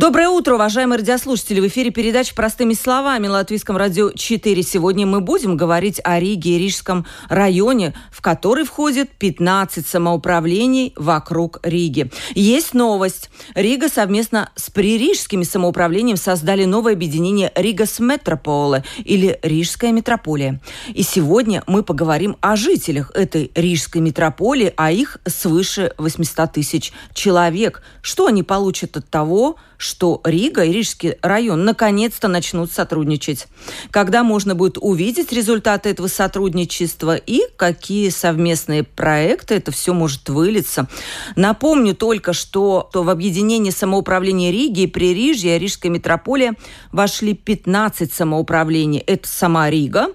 [0.00, 1.60] Доброе утро, уважаемые радиослушатели.
[1.60, 4.62] В эфире передача «Простыми словами» Латвийском радио 4.
[4.62, 11.60] Сегодня мы будем говорить о Риге и Рижском районе, в который входит 15 самоуправлений вокруг
[11.62, 12.10] Риги.
[12.34, 13.28] Есть новость.
[13.54, 20.62] Рига совместно с пририжскими самоуправлениями создали новое объединение Rīgas metropole или Рижская метрополия.
[20.94, 27.82] И сегодня мы поговорим о жителях этой Рижской метрополии, а их свыше 800 тысяч человек.
[28.00, 29.89] Что они получат от того, что
[30.24, 33.46] Рига и Рижский район наконец-то начнут сотрудничать.
[33.90, 40.28] Когда можно будет увидеть результаты этого сотрудничества и в какие совместные проекты это все может
[40.28, 40.88] вылиться.
[41.36, 46.54] Напомню только, что в объединение самоуправления Риги и Пририжья Рижская метрополия
[46.92, 49.00] вошли 15 самоуправлений.
[49.00, 50.08] Это сама Рига,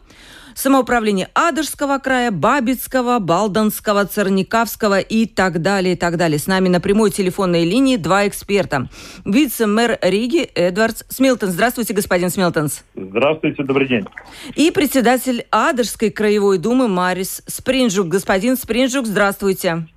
[0.56, 6.40] самоуправление Адышского края, Бабицкого, Балданского, Церникавского и так далее, и так далее.
[6.40, 8.90] С нами на прямой телефонной линии два эксперта.
[9.26, 11.50] Вице-мэр Риги Эдвардс Смилтон.
[11.50, 12.84] Здравствуйте, господин Смилтонс.
[12.96, 14.06] Здравствуйте, добрый день.
[14.56, 18.08] И председатель Адышской краевой думы Марис Спринжук.
[18.08, 19.88] Господин Спринжук, здравствуйте.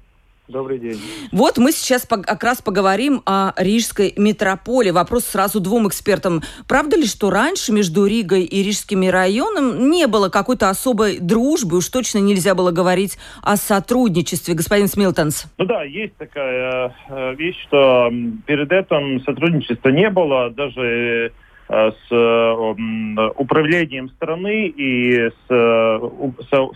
[0.49, 0.99] Добрый день.
[1.31, 4.91] Вот мы сейчас как раз поговорим о Рижской метрополии.
[4.91, 6.41] Вопрос сразу двум экспертам.
[6.67, 11.77] Правда ли, что раньше между Ригой и Рижскими районом не было какой-то особой дружбы?
[11.77, 15.53] Уж точно нельзя было говорить о сотрудничестве, господин Смилтонс.
[15.59, 18.11] Ну да, есть такая э, вещь, что
[18.47, 21.31] перед этим сотрудничества не было, даже
[21.69, 25.47] э, с э, управлением страны и с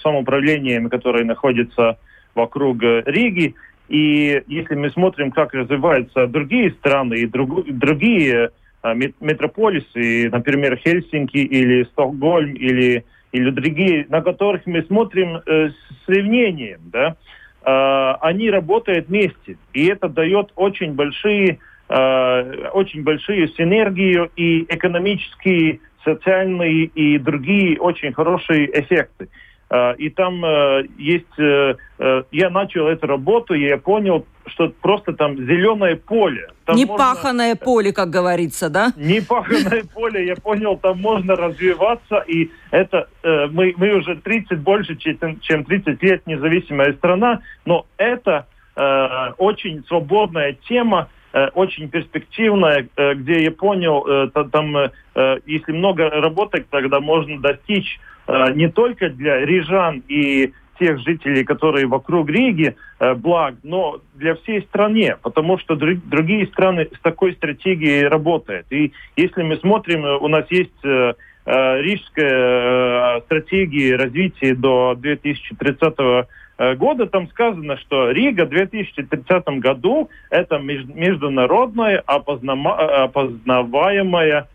[0.02, 1.96] самоуправлением, которое находится
[2.34, 3.54] вокруг Риги.
[3.88, 8.50] И если мы смотрим, как развиваются другие страны и друг, другие
[8.82, 16.04] а, метрополисы, например, Хельсинки или Стокгольм или, или другие, на которых мы смотрим э, с
[16.04, 17.16] сравнением, да,
[17.64, 19.56] э, они работают вместе.
[19.72, 28.12] И это дает очень большие, э, очень большие синергию и экономические, социальные и другие очень
[28.12, 29.28] хорошие эффекты.
[29.72, 31.38] Э, и там э, есть...
[31.38, 31.74] Э,
[32.30, 36.50] я начал эту работу, и я понял, что просто там зеленое поле.
[36.66, 37.64] Там Непаханное можно...
[37.64, 38.92] поле, как говорится, да?
[38.96, 45.64] Непаханное поле, я понял, там можно развиваться, и это мы, мы уже 30, больше, чем
[45.64, 48.46] 30 лет независимая страна, но это
[49.38, 51.08] очень свободная тема,
[51.54, 54.90] очень перспективная, где я понял, там,
[55.46, 61.86] если много работать, тогда можно достичь Э, не только для рижан и тех жителей, которые
[61.86, 68.06] вокруг Риги, э, благ, но для всей страны, потому что другие страны с такой стратегией
[68.06, 68.66] работают.
[68.70, 71.14] И если мы смотрим, у нас есть э,
[71.44, 76.28] рижская стратегия развития до 2030 года,
[77.10, 84.48] там сказано, что Рига в 2030 году это международная опознаваемая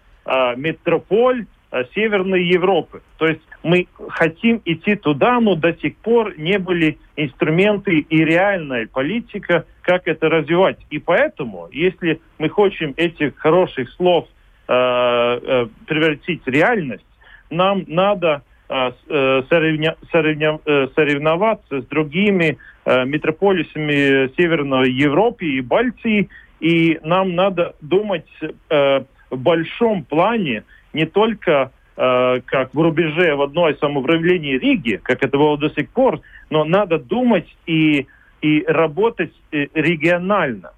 [0.56, 1.46] метрополь
[1.94, 3.02] Северной Европы.
[3.18, 8.88] То есть мы хотим идти туда, но до сих пор не были инструменты и реальная
[8.88, 10.78] политика, как это развивать.
[10.90, 14.28] И поэтому, если мы хотим этих хороших слов
[14.68, 17.06] э, э, превратить в реальность,
[17.50, 26.30] нам надо э, э э, соревноваться с другими метрополисами Северной Европы и Балтии,
[26.62, 28.28] и нам надо думать
[28.70, 30.64] в большом плане
[30.94, 36.22] не только как в рубеже в одной самоуправлении Риги, как это было до сих пор,
[36.50, 38.08] но надо думать и,
[38.42, 40.72] и работать регионально.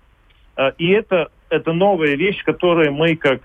[0.79, 3.41] И это, это новая вещь, которую мы, как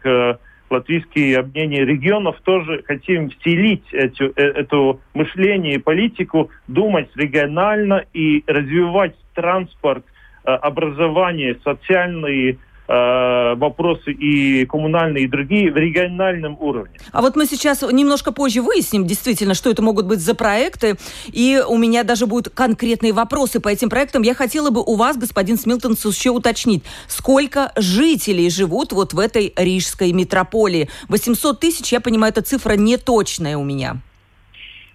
[0.74, 9.14] латвийские объединения регионов, тоже хотим вселить эту, эту мышление и политику, думать регионально и развивать
[9.34, 10.04] транспорт,
[10.44, 16.98] образование, социальные Э, вопросы и коммунальные, и другие в региональном уровне.
[17.12, 20.96] А вот мы сейчас немножко позже выясним действительно, что это могут быть за проекты,
[21.26, 24.22] и у меня даже будут конкретные вопросы по этим проектам.
[24.22, 29.52] Я хотела бы у вас, господин Смилтон, еще уточнить, сколько жителей живут вот в этой
[29.56, 30.88] рижской метрополии?
[31.08, 33.96] 800 тысяч, я понимаю, эта цифра не точная у меня.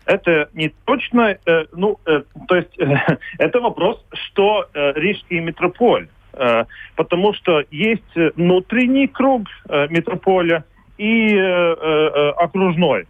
[0.06, 6.08] Это не точно, э, ну, э, то есть э, это вопрос, что э, рижский метрополь
[6.08, 6.19] Э,
[6.96, 10.64] потому что есть внутренний круг э, метрополя
[10.98, 13.08] и э, окружной.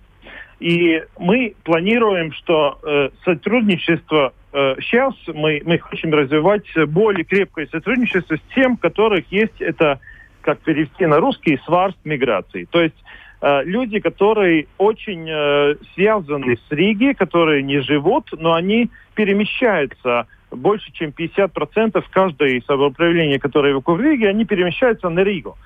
[0.60, 8.75] И мы планируем, что сотрудничество сейчас мы, мы хотим развивать более крепкое сотрудничество с тем,
[8.75, 10.01] которых есть это
[10.42, 12.68] как перевести на русский, сварст миграции.
[12.71, 12.95] То есть
[13.42, 20.92] э, люди, которые очень э, связаны с Риги, которые не живут, но они перемещаются больше,
[20.92, 25.57] чем 50% каждое самоуправление, которое вокруг Риги, они перемещаются на Ригу.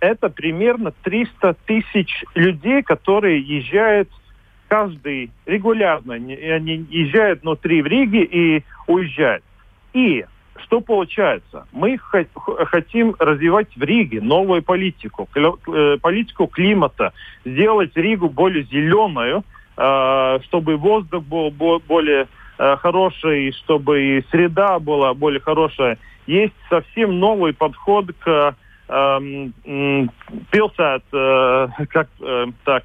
[0.00, 4.08] Это примерно 300 тысяч людей, которые езжают
[4.68, 6.14] каждый регулярно.
[6.14, 9.42] Они езжают внутри в Риге и уезжают.
[9.92, 10.24] И
[10.64, 11.66] что получается?
[11.72, 17.12] Мы хотим развивать в Риге новую политику, э, политику климата,
[17.44, 19.44] сделать Ригу более зеленую,
[19.76, 22.26] э, чтобы воздух был более
[22.58, 25.98] э, хороший, чтобы и среда была более хорошая.
[26.26, 28.56] Есть совсем новый подход к
[28.88, 32.08] Пилсат, как
[32.64, 32.84] так...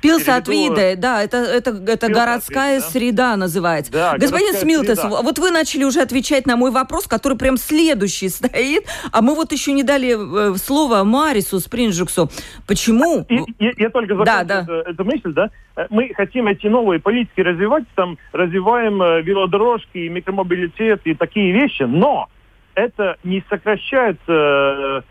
[0.00, 2.86] Пилсат-виде, да, это, это, это городская да?
[2.86, 3.92] среда называется.
[3.92, 5.22] Да, Господин Смилтес, среда.
[5.22, 9.50] вот вы начали уже отвечать на мой вопрос, который прям следующий стоит, а мы вот
[9.50, 12.30] еще не дали слово Марису Спринджуксу.
[12.68, 13.26] Почему?
[13.28, 14.60] И, я, я только закончу да, да.
[14.62, 15.50] Эту, эту мысль, да.
[15.90, 22.28] Мы хотим эти новые политики развивать, там развиваем велодорожки, микромобилитет и такие вещи, но
[22.76, 25.02] это не сокращает э, Э,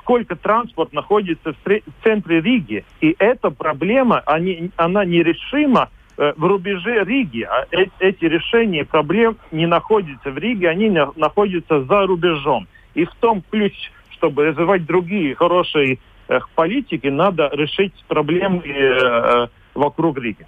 [0.00, 2.84] сколько транспорт находится в центре Риги.
[3.00, 7.42] И эта проблема, они, она нерешима э, в рубеже Риги.
[7.42, 12.68] А эти решения проблем не находятся в Риге, они находятся за рубежом.
[12.94, 13.74] И в том ключ,
[14.10, 20.46] чтобы развивать другие хорошие э, политики, надо решить проблемы вокруг Риги.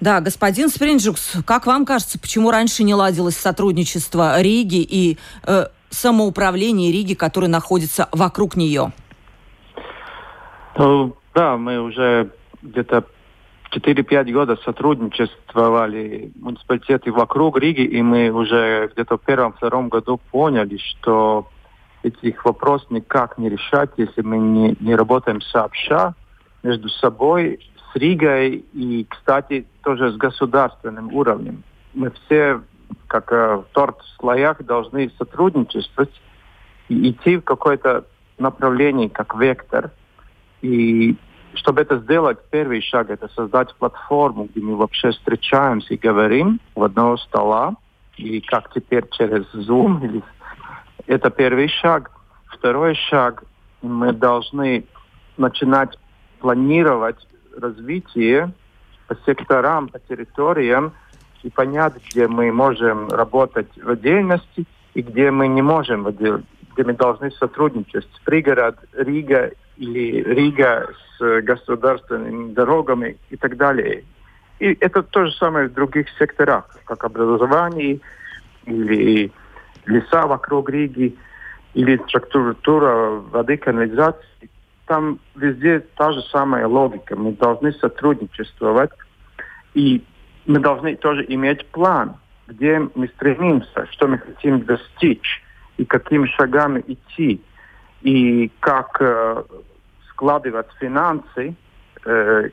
[0.00, 6.92] Да, господин Спринджукс, как вам кажется, почему раньше не ладилось сотрудничество Риги и э, самоуправления
[6.92, 8.92] Риги, который находится вокруг нее?
[10.76, 12.30] Ну, да, мы уже
[12.62, 13.04] где-то
[13.72, 21.48] 4-5 года сотрудничествовали муниципалитеты вокруг Риги, и мы уже где-то в первом-втором году поняли, что
[22.02, 26.14] этих вопросов никак не решать, если мы не, не работаем сообща
[26.62, 27.60] между собой,
[27.92, 31.62] с Ригой и, кстати, тоже с государственным уровнем.
[31.94, 32.60] Мы все
[33.06, 36.10] как э, торт в слоях, должны сотрудничествовать
[36.88, 38.04] и идти в какое-то
[38.38, 39.90] направление, как вектор.
[40.62, 41.16] И
[41.54, 46.82] чтобы это сделать, первый шаг– это создать платформу, где мы вообще встречаемся и говорим в
[46.82, 47.76] одного стола,
[48.16, 50.04] и как теперь через Zoom.
[50.04, 50.22] Или...
[51.06, 52.10] Это первый шаг.
[52.46, 53.44] Второй шаг–
[53.82, 54.84] мы должны
[55.36, 55.98] начинать
[56.40, 57.16] планировать
[57.56, 58.52] развитие
[59.06, 60.92] по секторам, по территориям,
[61.46, 66.42] и понять, где мы можем работать в отдельности и где мы не можем, где
[66.76, 68.08] мы должны сотрудничать.
[68.24, 74.02] Пригород Рига или Рига с государственными дорогами и так далее.
[74.58, 78.00] И это то же самое в других секторах, как образование
[78.64, 79.30] или
[79.86, 81.16] леса вокруг Риги,
[81.74, 84.50] или структура воды, канализации.
[84.86, 87.14] Там везде та же самая логика.
[87.14, 88.90] Мы должны сотрудничествовать.
[89.74, 90.02] И
[90.46, 92.16] мы должны тоже иметь план,
[92.46, 95.42] где мы стремимся, что мы хотим достичь
[95.76, 97.40] и какими шагами идти,
[98.02, 99.42] и как э,
[100.10, 101.54] складывать финансы,
[102.04, 102.50] э,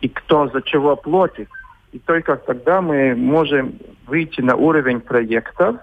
[0.00, 1.48] и кто за чего платит.
[1.92, 5.76] И только тогда мы можем выйти на уровень проектов,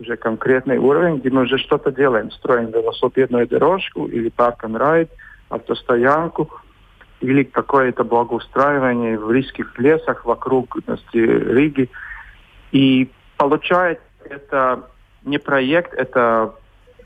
[0.00, 5.10] уже конкретный уровень, где мы уже что-то делаем, строим велосипедную дорожку или парк and райд,
[5.48, 6.50] автостоянку,
[7.24, 10.76] или какое-то благоустраивание в рижских лесах вокруг
[11.12, 11.90] Риги.
[12.72, 14.90] И получается, это
[15.24, 16.54] не проект, это,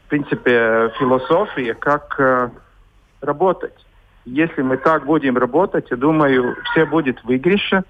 [0.05, 2.51] в принципе, философия, как э,
[3.21, 3.75] работать.
[4.25, 7.85] Если мы так будем работать, я думаю, все будет выигрыше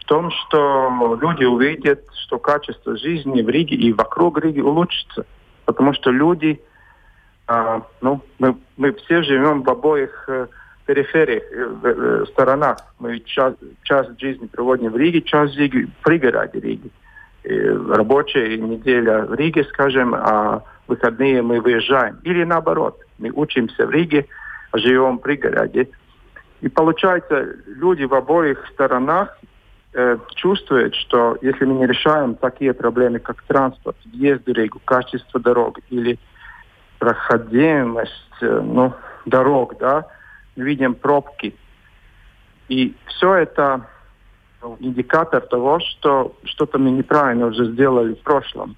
[0.00, 5.24] в том, что люди увидят, что качество жизни в Риге и вокруг Риги улучшится.
[5.64, 6.60] Потому что люди,
[7.48, 10.48] э, ну, мы, мы все живем в обоих э,
[10.90, 12.78] перифериях, э, э, сторонах.
[12.98, 16.90] Мы час, час жизни проводим в Риге, час жизни в пригороде Риги.
[17.44, 17.58] И
[17.94, 22.18] рабочая неделя в Риге, скажем, а выходные мы выезжаем.
[22.24, 24.26] Или наоборот, мы учимся в Риге,
[24.74, 25.88] живем в пригороде.
[26.60, 29.38] И получается, люди в обоих сторонах
[29.94, 35.38] э, чувствуют, что если мы не решаем такие проблемы, как транспорт, въезд в Ригу, качество
[35.38, 36.18] дорог или
[36.98, 38.92] проходимость э, ну,
[39.24, 40.04] дорог, да,
[40.56, 41.54] видим пробки.
[42.68, 43.86] И все это
[44.78, 48.76] индикатор того, что что-то мы неправильно уже сделали в прошлом.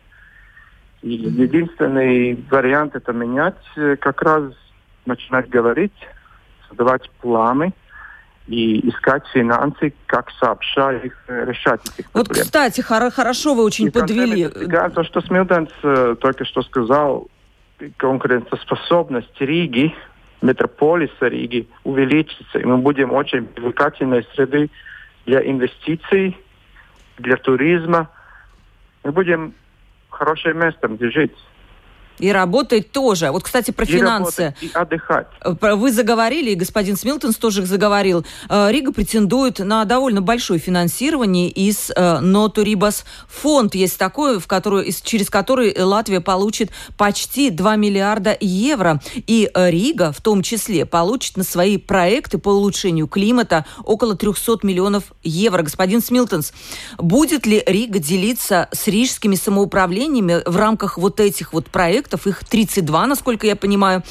[1.03, 4.45] И единственный вариант это менять, э, как раз
[5.05, 5.93] начинать говорить,
[6.69, 7.73] создавать планы,
[8.47, 12.45] и искать финансы, как сообща их э, решать этих Вот, проблем.
[12.45, 14.49] кстати, хор- хорошо вы очень и подвели.
[14.49, 17.29] То, что Смилденс э, только что сказал,
[17.97, 19.95] конкурентоспособность Риги
[20.43, 24.71] метрополиса Риги увеличится, и мы будем очень привлекательной среды
[25.25, 26.37] для инвестиций,
[27.19, 28.11] для туризма.
[29.05, 29.55] Мы будем
[30.11, 31.37] хорошим местом, где жить.
[32.23, 33.33] И работать тоже.
[33.33, 34.55] Вот, кстати, про и финансы.
[34.61, 35.27] и отдыхать.
[35.41, 38.25] Э, вы заговорили, и господин Смилтонс тоже заговорил.
[38.49, 43.75] Э, Рига претендует на довольно большое финансирование из Нотурибас э, фонд.
[43.75, 49.01] Есть такой, в который, через который Латвия получит почти 2 миллиарда евро.
[49.27, 55.13] И Рига, в том числе, получит на свои проекты по улучшению климата около 300 миллионов
[55.25, 55.63] евро.
[55.63, 56.53] Господин Смилтенс,
[56.99, 62.45] будет ли Рига делиться с пририжскими самоуправлениями в рамках вот этих вот проектов, проектов, их
[62.45, 64.03] 32, насколько я понимаю.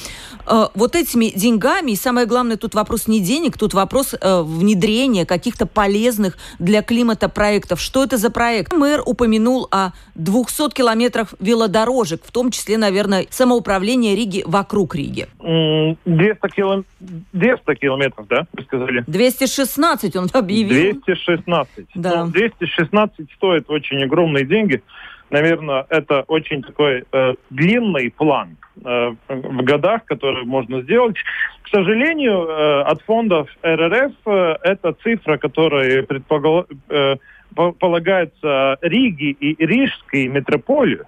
[0.48, 5.26] Э, вот этими деньгами, и самое главное, тут вопрос не денег, тут вопрос э, внедрения
[5.26, 7.80] каких-то полезных для климата проектов.
[7.80, 8.74] Что это за проект?
[8.74, 15.28] Мэр упомянул о 200 километрах велодорожек, в том числе, наверное, самоуправление Риги вокруг Риги.
[15.40, 16.86] 200, килом...
[17.00, 19.04] 200 километров, да, вы сказали?
[19.08, 21.02] 216 он объявил.
[21.06, 21.86] 216.
[21.96, 22.26] Да.
[22.26, 24.82] Ну, 216 стоит очень огромные деньги
[25.32, 31.16] наверное, это очень такой э, длинный план э, в годах, который можно сделать.
[31.64, 37.16] К сожалению, э, от фондов РРФ э, эта цифра, которая предполагается э,
[37.80, 41.02] полагается Риге и Рижской метрополии,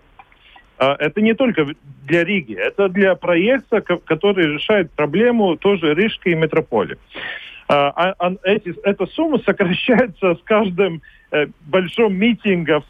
[0.80, 1.68] э, это не только
[2.06, 6.98] для Риги, это для проекта, который решает проблему тоже Рижской метрополии.
[7.70, 11.02] Э, а, а эта сумма сокращается с каждым
[11.32, 12.84] э, большим митингом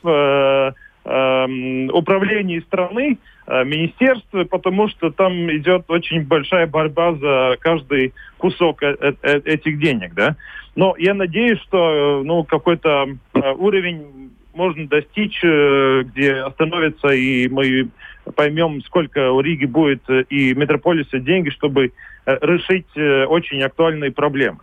[1.06, 8.96] управлении страны, э, министерстве, потому что там идет очень большая борьба за каждый кусок э
[9.00, 10.36] э, этих денег, да.
[10.76, 17.90] Но я надеюсь, что ну какой-то уровень можно достичь, где остановится и мы
[18.36, 21.92] поймем, сколько у Риги будет и метрополиса деньги, чтобы
[22.26, 24.60] решить очень актуальные проблемы.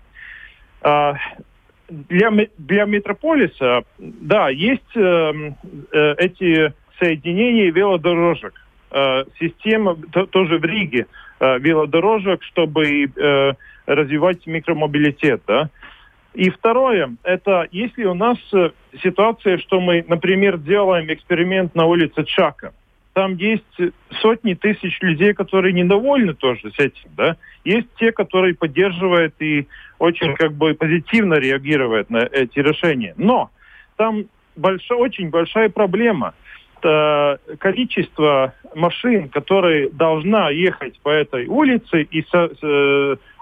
[1.90, 5.00] Для, для метрополиса, да, есть э,
[5.92, 8.54] э, эти соединения велодорожек.
[8.92, 11.06] Э, система то, тоже в Риге
[11.40, 13.52] э, велодорожек, чтобы э,
[13.86, 15.42] развивать микромобилитет.
[15.48, 15.68] Да?
[16.34, 18.70] И второе, это если у нас э,
[19.02, 22.72] ситуация, что мы, например, делаем эксперимент на улице Чака,
[23.14, 23.64] там есть
[24.20, 27.36] сотни тысяч людей, которые недовольны тоже с этим, да.
[27.64, 29.66] Есть те, которые поддерживают и
[30.00, 33.14] очень как бы позитивно реагируют на эти решения.
[33.16, 33.50] Но
[33.96, 34.24] там
[34.56, 36.34] большая, очень большая проблема.
[36.78, 42.48] Это количество машин, которые должна ехать по этой улице и со,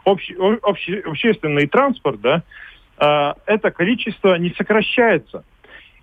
[0.04, 2.42] обще, обще, общественный транспорт, да,
[2.98, 5.44] э, это количество не сокращается.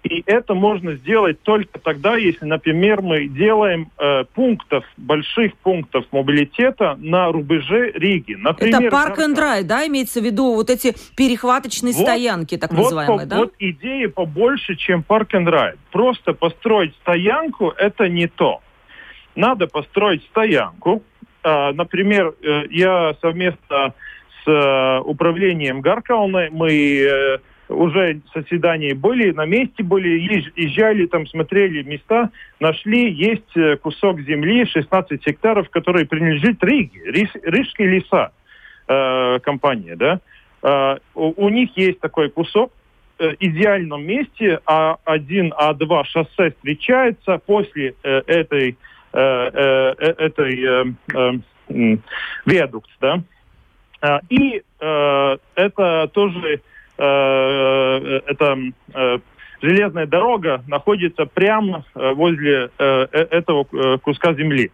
[0.06, 6.96] И это можно сделать только тогда, если, например, мы делаем э, пунктов, больших пунктов мобилитета
[7.00, 8.36] на рубеже Риги.
[8.36, 12.72] Например, это парк and ride, да, имеется в виду вот эти перехваточные вот, стоянки, так
[12.72, 13.38] вот, называемые, по, да?
[13.38, 15.80] Вот идея побольше, чем парк and ride.
[15.92, 18.62] Просто построить стоянку– это не то.
[19.36, 21.02] Надо построить стоянку.
[21.44, 23.96] Э, например, э, я совместно
[24.44, 27.38] с э, управлением Гаркалны мы э,
[27.70, 30.20] уже заседания были, на месте были,
[30.56, 32.30] езжали, там смотрели места,
[32.60, 38.32] нашли, есть э, кусок земли, 16 гектаров, который принадлежит Риге, Риж, Рижские леса
[38.88, 40.20] э, компания, да.
[40.62, 42.72] Э, у, у них есть такой кусок,
[43.20, 48.78] э, идеальном месте, А1, А2 шоссе встречается после э, этой,
[49.14, 50.86] э, э, э этой э,
[51.70, 51.98] э,
[52.46, 53.24] виадукт, да.
[54.02, 56.62] Э, и э, это тоже
[56.98, 58.58] Э, эта
[58.94, 59.18] э,
[59.62, 63.66] железная дорога находится прямо э, возле этого
[63.98, 64.72] куска земли.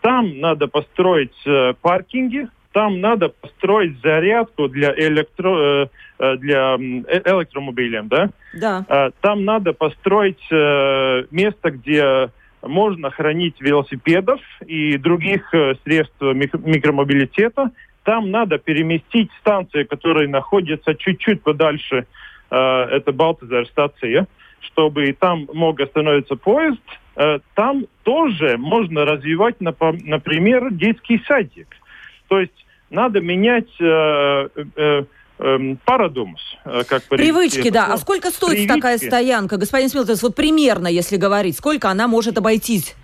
[0.00, 1.36] Там надо построить
[1.82, 8.30] паркинги, там надо построить зарядку для электро для электромобилей, да?
[8.54, 9.10] Да.
[9.20, 12.30] Там надо построить место, где
[12.62, 15.50] можно хранить велосипедов и других
[15.84, 17.70] средств микромобилитета,
[18.10, 22.06] там надо переместить станции, которые находятся чуть-чуть подальше,
[22.50, 24.26] э, это Балтазар стация,
[24.62, 26.80] чтобы там мог остановиться поезд.
[27.14, 31.68] Э, там тоже можно развивать, например, детский садик.
[32.26, 35.04] То есть надо менять э, э,
[35.38, 37.92] э, парадумс, э, как Привычки, да.
[37.92, 38.74] А сколько стоит Привычки.
[38.74, 42.96] такая стоянка, господин Смилтес, вот примерно, если говорить, сколько она может обойтись?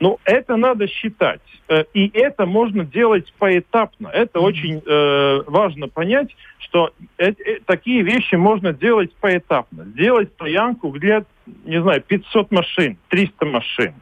[0.00, 1.40] Ну, это надо считать.
[1.68, 4.08] Э, и это можно делать поэтапно.
[4.08, 4.42] Это mm-hmm.
[4.42, 9.84] очень э, важно понять, что э, э, такие вещи можно делать поэтапно.
[9.84, 11.24] Сделать стоянку, где,
[11.64, 13.94] не знаю, 500 машин, 300 машин.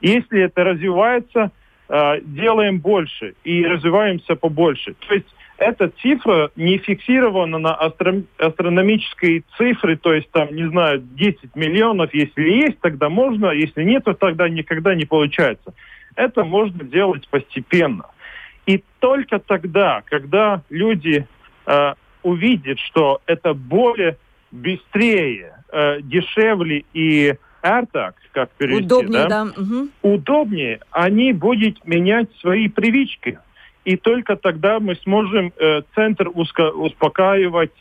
[0.00, 1.50] Если это развивается,
[1.88, 4.94] э, делаем больше и развиваемся побольше.
[5.08, 5.26] То есть
[5.60, 12.12] эта цифра не фиксирована на астро- астрономической цифре, то есть там, не знаю, 10 миллионов,
[12.14, 15.74] если есть, тогда можно, если нет, то тогда никогда не получается.
[16.16, 18.06] Это можно делать постепенно.
[18.66, 21.26] И только тогда, когда люди
[21.66, 24.16] э, увидят, что это более
[24.50, 29.44] быстрее, э, дешевле и артак, как перевести, удобнее, да?
[29.44, 29.52] да.
[29.60, 29.88] Угу.
[30.14, 33.38] удобнее, они будут менять свои привычки.
[33.84, 37.72] И только тогда мы сможем э, центр уско- успокаивать,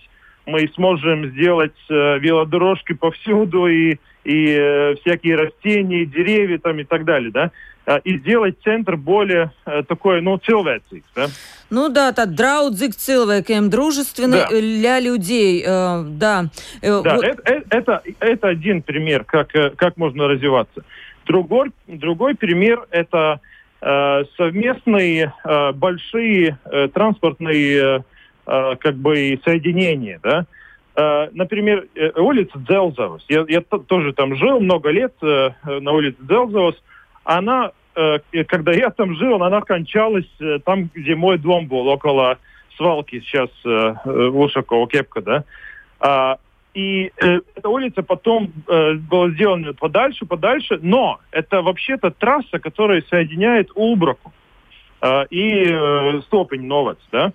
[0.46, 7.06] мы сможем сделать э, велодорожки повсюду и, и э, всякие растения, деревья там и так
[7.06, 7.52] далее, да,
[7.86, 11.28] Э, и сделать центр более э, такой, ну, человечный, да.
[11.72, 14.48] Ну да, та драудзик cilvēkiem, дружественный Да.
[14.50, 16.50] для людей, э, да.
[16.84, 20.84] Э, Да, вот- это, это, это один пример, как, э, как можно развиваться.
[21.26, 23.40] Другой, другой пример– это
[24.38, 28.00] совместные э, большие э, транспортные э,
[28.46, 30.46] э, как бы соединения, да.
[30.96, 33.24] Э, например, э, улица Дзелзавос.
[33.30, 36.76] Я, я то- тоже там жил много лет э, на улице Дзелзавос.
[37.24, 42.38] Она, э, когда я там жил, она кончалась э, там, где мой дом был, около
[42.76, 43.70] свалки сейчас э,
[44.06, 45.44] э, Ушакова, Кепка, да.
[46.02, 46.38] А,
[46.80, 53.04] и э, эта улица потом э, была сделана подальше, подальше, но это вообще-то трасса, которая
[53.10, 54.32] соединяет Улбраку
[55.02, 57.34] э, и э, Стопень Новац, да.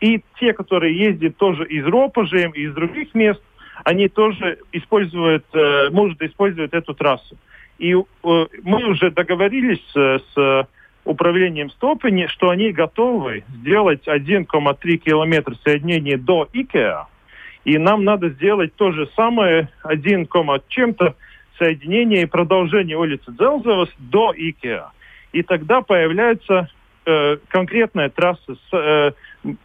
[0.00, 3.42] И те, которые ездят тоже из Ропожем и из других мест,
[3.84, 7.36] они тоже используют, э, могут использовать эту трассу.
[7.78, 10.68] И э, мы уже договорились э, с
[11.04, 17.08] управлением Стопени, что они готовы сделать 1,3 километра соединения до Икеа,
[17.66, 21.16] и нам надо сделать то же самое, 1, кома чем-то
[21.58, 24.92] соединение и продолжение улицы Дзелзовос до Икеа.
[25.32, 26.68] И тогда появляется
[27.04, 29.10] э, конкретная трасса с э,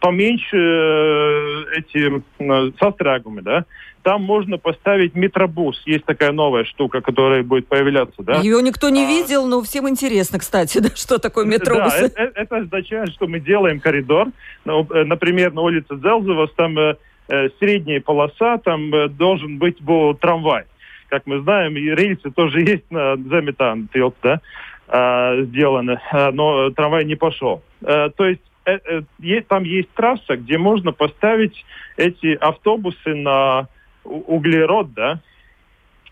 [0.00, 3.66] поменьше э, эти э, сострягами, да.
[4.02, 5.80] Там можно поставить метробус.
[5.86, 8.40] Есть такая новая штука, которая будет появляться, да.
[8.40, 9.06] Ее никто не А.
[9.06, 11.92] видел, но всем интересно, кстати, да, что такое метробус.
[11.92, 14.26] Да, э- э- это, означает, что мы делаем коридор.
[14.64, 16.96] Ну, э, Например, на улице Дзелзовос там э,
[17.28, 20.64] э, средняя полоса, там э, должен быть был трамвай.
[21.08, 23.88] Как мы знаем, и рельсы тоже есть на Заметан,
[24.22, 24.40] да,
[24.88, 27.62] а, сделаны, а, но трамвай не пошел.
[27.82, 29.02] Э, То есть э,
[29.48, 31.64] там есть трасса, где можно поставить
[31.96, 33.68] эти автобусы на
[34.04, 35.20] углерод, да,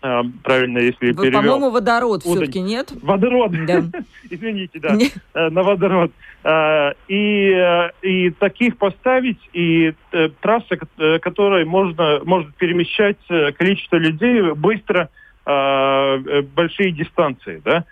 [0.01, 1.41] правильно, если Вы, перевел.
[1.41, 2.37] По-моему, водород Удань.
[2.37, 2.91] все-таки нет?
[3.01, 3.51] Водород.
[3.65, 3.83] Да.
[4.29, 4.97] Извините, да.
[5.33, 6.11] Э, на водород.
[6.43, 13.17] Э, И, э, и таких поставить, и э, трасса, ко- которая можно, может перемещать
[13.57, 15.09] количество людей быстро
[15.45, 17.61] э, большие дистанции.
[17.63, 17.85] Да?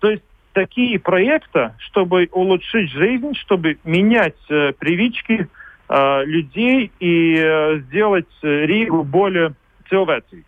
[0.00, 0.22] То есть
[0.52, 5.46] такие проекты, чтобы улучшить жизнь, чтобы менять привычки
[5.88, 9.54] людей и сделать Ригу более
[9.88, 10.44] человечной.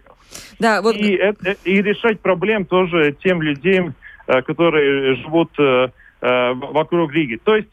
[0.59, 3.95] Да, вот И, э- э- и решать проблем тоже тем людям,
[4.27, 5.89] э, которые живут э,
[6.21, 7.39] вокруг Риги.
[7.43, 7.69] То есть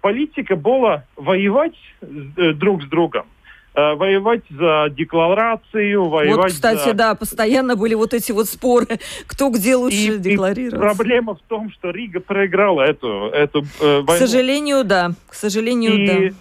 [0.00, 3.26] политика была воевать друг с другом.
[3.74, 6.94] Воевать за декларацию, воевать Вот, кстати, за...
[6.94, 8.86] да, постоянно были вот эти вот споры,
[9.28, 10.80] кто где лучше И- и декларировать.
[10.80, 14.26] Проблема в том, что Рига проиграла эту, эту э, К войну.
[14.26, 15.12] сожалению, да.
[15.28, 16.34] К сожалению, И, да.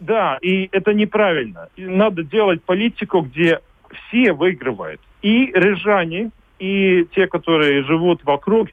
[0.00, 1.68] да, и это неправильно.
[1.74, 3.60] И надо делать политику, где
[4.08, 5.00] все выигрывают.
[5.24, 8.68] И рижане, и те, которые живут вокруг,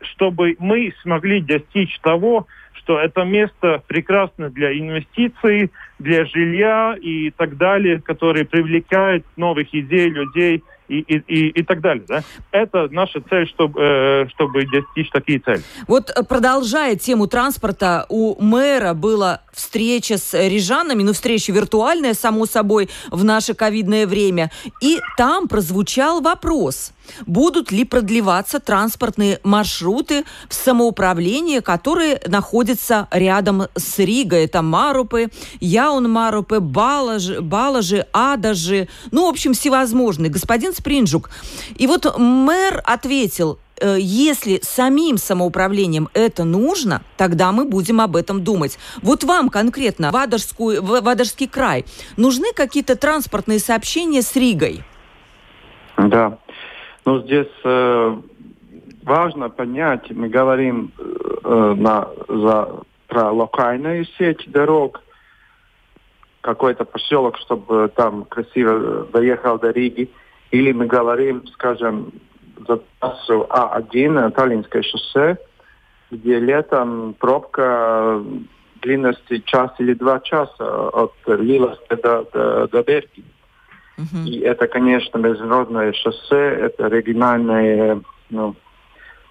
[0.00, 7.56] чтобы мы смогли достичь того, что это место прекрасно для инвестиций, для жилья и так
[7.56, 12.04] далее, которые привлекают новых идей, людей и, и, и, и так далее.
[12.08, 12.22] Да?
[12.52, 15.62] Это наша цель, чтобы, э, чтобы достичь такие цели.
[15.86, 22.46] Вот э, продолжая тему транспорта, у мэра была встреча с рижанами, ну, встреча виртуальная, само
[22.46, 24.50] собой, в наше ковидное время.
[24.80, 26.92] И там прозвучал вопрос,
[27.26, 34.44] будут ли продлеваться транспортные маршруты в самоуправлении, которые находятся рядом с Ригой.
[34.44, 35.28] Это Марупы,
[35.60, 40.30] Яун-Марупы, Балажи, Балажи, Адажи, ну, в общем, всевозможные.
[40.30, 41.30] Господин Спринджук.
[41.76, 48.42] И вот мэр ответил, э, если самим самоуправлением это нужно, тогда мы будем об этом
[48.42, 48.78] думать.
[49.02, 51.84] Вот вам конкретно, в, Адажскую, край,
[52.16, 54.84] нужны какие-то транспортные сообщения с Ригой?
[55.96, 56.38] Да.
[57.06, 58.16] Ну, здесь э,
[59.04, 65.00] важно понять, мы говорим э, на, за, про локальную сеть дорог,
[66.40, 70.10] какой-то поселок, чтобы там красиво доехал до Риги,
[70.50, 72.12] или мы говорим, скажем,
[72.66, 75.38] за трассу А1, Таллинское шоссе,
[76.10, 78.20] где летом пробка
[78.82, 83.22] длинности час или два часа от Лиловска до, до, до Берги.
[83.98, 84.26] Uh-huh.
[84.26, 88.54] И это, конечно, международное шоссе, это региональный ну,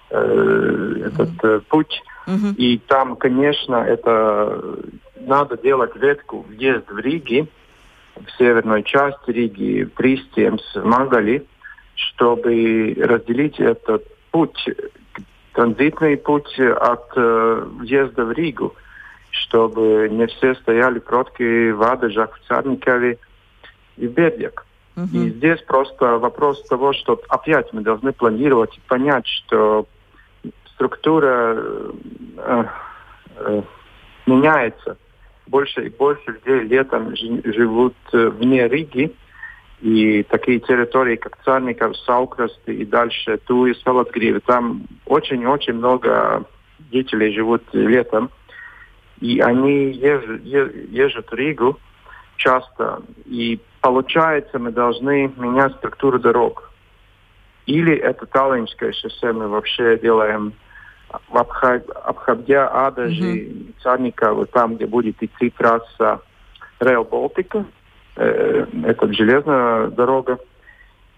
[0.09, 1.63] э, этот uh-huh.
[1.69, 2.01] путь.
[2.27, 2.55] Uh-huh.
[2.55, 4.79] И там, конечно, это
[5.21, 7.47] надо делать ветку въезд в Риги,
[8.15, 11.45] в северной части Риги, Пристемс, Магали,
[11.95, 14.69] чтобы разделить этот путь,
[15.53, 18.75] транзитный путь от э, въезда в Ригу,
[19.29, 23.17] чтобы не все стояли пробки в Адежах, в Царникове
[23.97, 24.65] и Бердяк.
[24.95, 25.07] Uh-huh.
[25.13, 29.87] И здесь просто вопрос того, что опять мы должны планировать и понять, что
[30.75, 32.65] структура э,
[33.37, 33.61] э,
[34.25, 34.97] меняется.
[35.47, 39.13] Больше и больше людей летом живут э, вне Риги.
[39.81, 46.45] И такие территории, как Царников, Саукрасты и дальше Туи, Салатгривы, там очень-очень много
[46.91, 48.29] жителей живут летом.
[49.19, 51.77] И они езжат, езжат в Ригу
[52.37, 53.01] часто.
[53.25, 56.71] И получается, мы должны менять структуру дорог.
[57.67, 60.53] Или это Таллинское шоссе мы вообще делаем
[61.29, 63.73] обходя Адажи, mm-hmm.
[63.83, 66.19] Царникова, там, где будет идти трасса
[66.79, 67.63] Rail Baltica,
[68.15, 70.39] э, это железная дорога.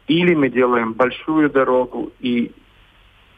[0.08, 2.52] Или мы делаем большую дорогу и,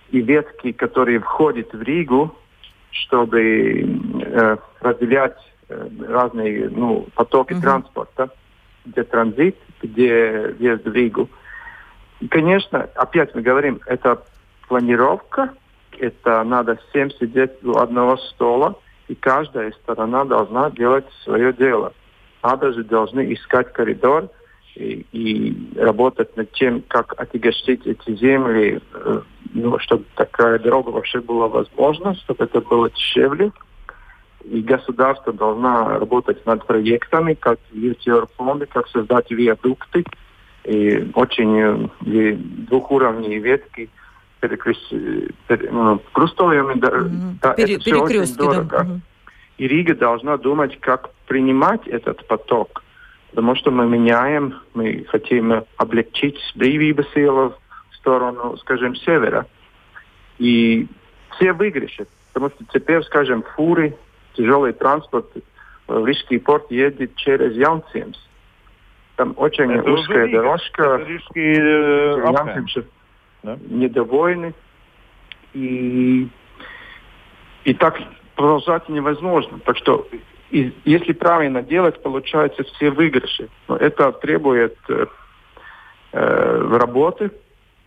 [0.09, 2.35] и ветки, которые входят в Ригу,
[2.89, 3.41] чтобы
[4.23, 5.37] э, разделять
[5.67, 7.61] э, разные ну, потоки mm-hmm.
[7.61, 8.31] транспорта,
[8.85, 11.29] где транзит, где въезд в Ригу.
[12.19, 14.23] И, конечно, опять мы говорим, это
[14.67, 15.53] планировка,
[15.97, 18.75] это надо всем сидеть у одного стола,
[19.07, 21.93] и каждая сторона должна делать свое дело.
[22.43, 24.29] Надо же должны искать коридор
[24.75, 29.21] и, и работать над тем, как отягощить эти земли, э,
[29.53, 33.51] ну, чтобы такая дорога вообще была возможна, чтобы это было дешевле.
[34.45, 37.59] И государство должно работать над проектами, как
[38.37, 40.05] фонды, как создать виадукты,
[40.63, 43.89] и очень и двухуровневые ветки–
[44.39, 44.89] перекрест...
[45.47, 45.71] пере...
[45.71, 47.33] ну, крустовыми, да, mm-hmm.
[47.41, 47.75] да, Пере...
[47.75, 48.65] это все очень дорого.
[48.69, 48.83] Да.
[48.83, 48.99] Mm-hmm.
[49.57, 52.83] И Рига должна думать, как принимать этот поток.
[53.31, 57.53] Потому что мы меняем, мы хотим облегчить брīvības в
[57.97, 59.45] сторону, скажем, севера.
[60.39, 60.87] И
[61.35, 62.07] все выигрыши.
[62.33, 63.95] Потому что теперь, скажем, фуры,
[64.39, 65.27] тяжелый транспорт
[65.87, 68.17] в Рижский порт едет через Янсимс.
[69.17, 70.83] Там очень это узкая дорожка.
[70.83, 72.21] Это Рижский э,
[73.43, 73.57] да?
[73.67, 74.53] недовольны.
[75.53, 76.29] И,
[77.65, 77.99] и так
[78.35, 79.59] продолжать невозможно.
[79.65, 80.07] Так что
[80.51, 83.49] и, если правильно делать, получаются все выигрыши.
[83.67, 85.05] Но это требует э,
[86.13, 87.31] э, работы,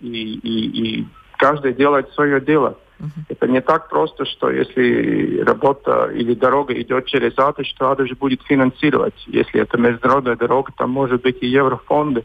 [0.01, 1.07] и, и, и
[1.39, 2.77] каждый делает свое дело.
[3.03, 3.25] Uh-huh.
[3.29, 8.43] Это не так просто, что если работа или дорога идет через АТО, что же будет
[8.43, 9.15] финансировать.
[9.27, 12.23] Если это международная дорога, там может быть и еврофонды.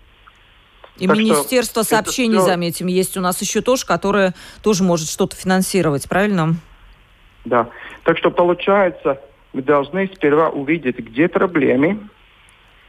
[0.98, 2.46] и так Министерство сообщений, все...
[2.46, 6.54] заметим, есть у нас еще тоже, которое тоже может что-то финансировать, правильно?
[7.46, 7.70] Да.
[8.04, 9.20] Так что получается,
[9.54, 12.08] мы должны сперва увидеть, где проблемы.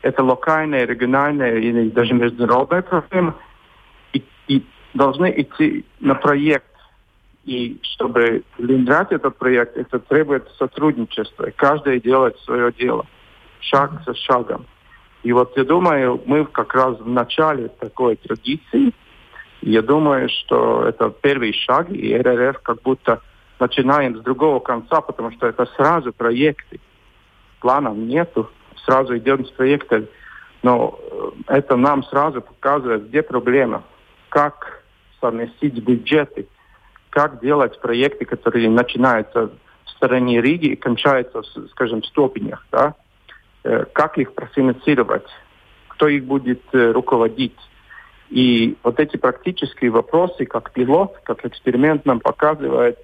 [0.02, 3.34] Это локальная, региональная или даже международная проблема.
[4.12, 6.67] И, и должны идти на проект.
[7.48, 11.50] И чтобы реализовать этот проект, это требует сотрудничества.
[11.56, 13.06] Каждый делает свое дело,
[13.60, 14.66] шаг за шагом.
[15.22, 18.92] И вот я думаю, мы как раз в начале такой традиции.
[19.62, 23.22] Я думаю, что это первый шаг, и РРФ как будто
[23.58, 26.80] начинаем с другого конца, потому что это сразу проекты.
[27.60, 28.50] Планов нету,
[28.84, 30.06] сразу идем с проектами.
[30.62, 33.84] Но э, это нам сразу показывает, где проблема,
[34.28, 34.84] как
[35.18, 36.46] совместить бюджеты,
[37.10, 39.50] как делать проекты, которые начинаются
[39.84, 42.64] в стороне Риги и кончаются, скажем, в ступенях.
[42.70, 42.94] Да?
[43.64, 45.26] Э, как их профинансировать,
[45.88, 47.56] кто их будет э, руководить.
[48.30, 52.98] И вот эти практические вопросы, как пилот, как эксперимент нам показывает,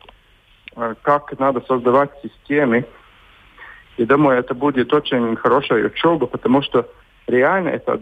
[0.77, 2.87] э, как надо создавать системы.
[3.97, 6.89] И думаю, это будет очень хорошая учеба, потому что
[7.27, 8.01] реально это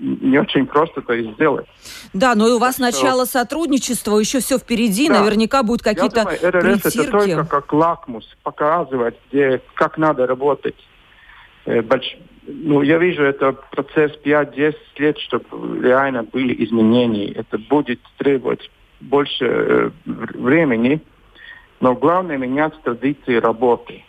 [0.00, 1.66] не очень просто это сделать.
[2.12, 3.38] Да, но и у вас так начало что...
[3.38, 5.20] сотрудничества, еще все впереди, да.
[5.20, 7.08] наверняка будут какие-то Я думаю, РРС притирки.
[7.08, 10.76] это только как лакмус, показывать, где, как надо работать.
[11.64, 12.16] Э, больш...
[12.46, 17.32] ну, я вижу, это процесс 5-10 лет, чтобы реально были изменения.
[17.32, 21.00] Это будет требовать больше э, времени,
[21.80, 24.04] но главное менять традиции работы.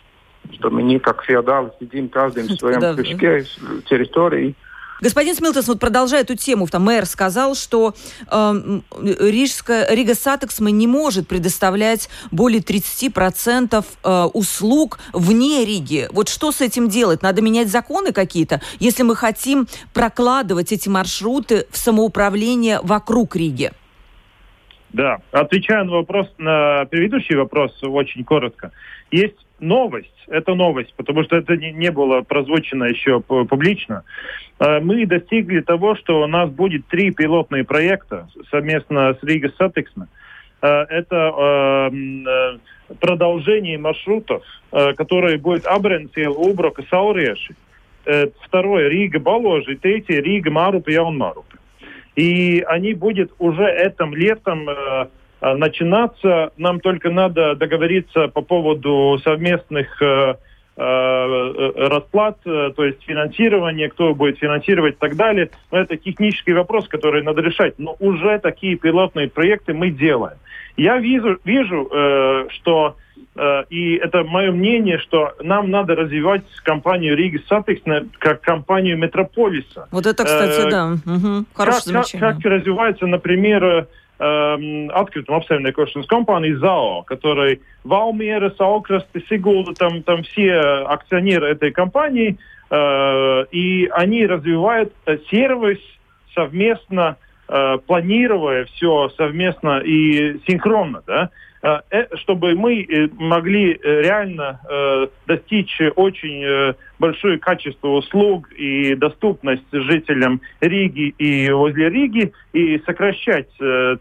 [0.52, 3.44] Что мы не как феодалы сидим каждый в своем кружке,
[3.88, 4.54] территории,
[5.00, 7.94] Господин Смилтенс, вот продолжая эту тему, там мэр сказал, что
[8.30, 16.08] э, Рижская, Rīgas satiksme не может предоставлять более 30% э, услуг вне Риги.
[16.12, 17.22] Вот что с этим делать?
[17.22, 23.72] Надо менять законы какие-то, если мы хотим прокладывать эти маршруты в самоуправление вокруг Риги?
[24.90, 28.72] Да, отвечая на вопрос, на предыдущий вопрос очень коротко.
[29.10, 34.02] Есть новость, это новость, потому что это не, не было прозвучено еще публично.
[34.58, 40.08] Э, мы достигли того, что у нас будет три пилотные проекта совместно с Рига Сатексна.
[40.62, 42.58] Э, это э,
[43.00, 44.44] продолжение маршрутов,
[44.96, 47.54] которые будет Абренцил, Уброк и Сауреши.
[48.44, 51.56] Второе Рига Баложи, третье Рига Марупа и Яунмарупа.
[52.14, 54.68] И они будут уже этим летом
[55.40, 56.50] начинаться.
[56.56, 60.34] Нам только надо договориться по поводу совместных э,
[60.76, 65.50] э, расплат, то есть финансирование, кто будет финансировать и так далее.
[65.70, 67.78] Но это технический вопрос, который надо решать.
[67.78, 70.38] Но уже такие пилотные проекты мы делаем.
[70.76, 71.88] Я вижу, вижу
[72.50, 72.96] что
[73.68, 77.82] и это мое мнение, что нам надо развивать компанию Риги Сатекс
[78.18, 79.88] как компанию Метрополиса.
[79.90, 80.96] Вот это, кстати, да.
[81.04, 81.44] Угу.
[81.54, 89.74] Хорошее как, как, как развивается, например, um, atkrituma apsaimniekošanas компании ЗАО, который Валмера, Саукрасты, Сигулда,
[89.74, 90.52] там, там все
[90.86, 92.38] акционеры этой компании,
[92.70, 94.92] э, и они развивают
[95.30, 95.78] сервис
[96.34, 97.16] совместно,
[97.48, 101.55] э, планируя все совместно и синхронно, да, Э, э,
[102.22, 104.60] чтобы мы э, могли реально
[105.26, 113.48] достичь очень большое качество услуг и доступность жителям Риги и возле Риги и сокращать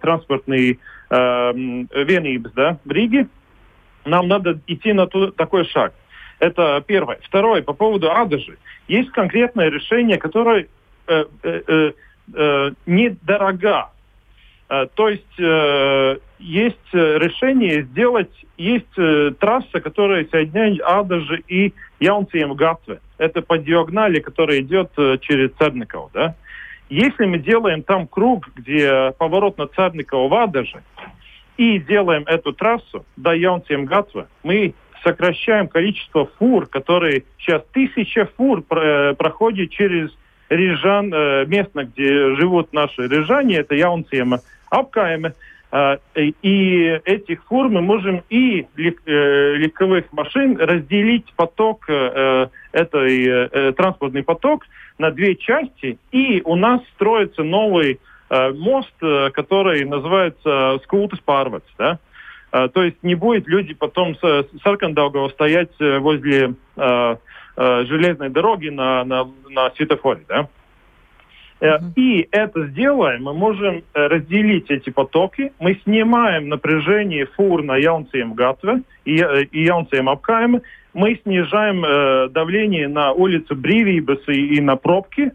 [0.01, 0.77] транспортные
[1.09, 3.27] венибс да, в Риге,
[4.05, 5.93] нам надо идти на такой шаг.
[6.39, 7.19] Это первое.
[7.23, 8.57] Второе, по поводу Адажи.
[8.87, 10.67] Есть конкретное решение, которое
[11.07, 11.91] э, э,
[12.33, 13.94] э, недорого Э,
[14.67, 22.99] то есть э, есть э, решение сделать, есть трасса, которая соединяет Адажи и Яунцием Гатве.
[23.17, 26.09] Это по диагонали, которая идет через Церников.
[26.13, 26.35] Да?
[26.89, 30.81] Если мы делаем там круг, где поворот на Церникова в Адаже,
[31.57, 34.73] и делаем эту трассу до Яунцием Гатве, мы
[35.03, 40.11] сокращаем количество фур, которые сейчас тысяча фур проходит через
[40.49, 41.09] Рижан,
[41.49, 45.33] местно, где живут наши рижане, это Яунциема apkaime.
[46.41, 54.65] И этих фур мы можем и легковых машин разделить поток, этой транспортный поток
[54.97, 55.97] на две части.
[56.13, 57.99] И у нас строится новый
[58.29, 58.93] мост,
[59.33, 61.63] который называется Скултес Парвац.
[61.77, 61.99] Да?
[62.51, 66.53] То есть не будет люди потом с Саркандаугова стоять возле
[67.57, 70.21] железной дороги на, на, на светофоре.
[70.29, 70.47] Да?
[71.65, 71.93] Uh-huh.
[71.95, 78.33] И это сделаем, мы можем э, разделить эти потоки, мы снимаем напряжение фур на Яунцием
[78.33, 80.61] Гатве и, э, и Яунцием Апкаем,
[80.93, 85.31] мы снижаем э, давление на улицу Бривибас и, и на пробки,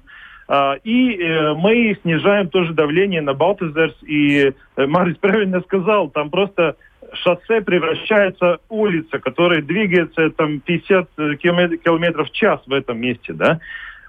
[0.48, 3.96] э, и э, мы снижаем тоже давление на Балтезерс.
[4.02, 6.76] И э, Марис правильно сказал, там просто
[7.12, 13.60] шоссе превращается в улица, которая двигается там 50 километров в час в этом месте, да